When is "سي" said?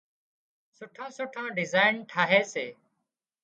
2.53-2.65